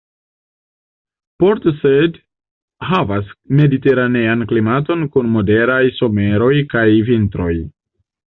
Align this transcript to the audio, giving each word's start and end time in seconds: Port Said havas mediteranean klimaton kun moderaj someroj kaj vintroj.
Port 1.41 1.61
Said 1.81 2.15
havas 2.91 3.27
mediteranean 3.61 4.41
klimaton 4.53 5.05
kun 5.17 5.29
moderaj 5.37 5.79
someroj 5.99 6.53
kaj 6.75 6.87
vintroj. 7.11 7.53